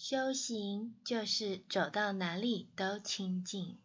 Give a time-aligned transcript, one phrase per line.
[0.00, 3.78] 修行就是走到哪里都清净。